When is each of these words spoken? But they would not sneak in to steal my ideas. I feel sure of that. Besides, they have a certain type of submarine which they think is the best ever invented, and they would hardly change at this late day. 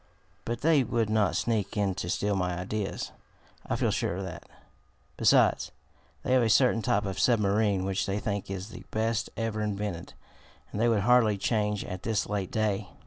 But 0.45 0.61
they 0.61 0.83
would 0.83 1.11
not 1.11 1.35
sneak 1.35 1.77
in 1.77 1.93
to 1.93 2.09
steal 2.09 2.35
my 2.35 2.57
ideas. 2.57 3.11
I 3.67 3.75
feel 3.75 3.91
sure 3.91 4.15
of 4.15 4.23
that. 4.23 4.49
Besides, 5.15 5.69
they 6.23 6.33
have 6.33 6.41
a 6.41 6.49
certain 6.49 6.81
type 6.81 7.05
of 7.05 7.19
submarine 7.19 7.85
which 7.85 8.07
they 8.07 8.17
think 8.17 8.49
is 8.49 8.69
the 8.69 8.83
best 8.89 9.29
ever 9.37 9.61
invented, 9.61 10.13
and 10.71 10.81
they 10.81 10.89
would 10.89 11.01
hardly 11.01 11.37
change 11.37 11.85
at 11.85 12.01
this 12.01 12.27
late 12.27 12.49
day. 12.49 12.89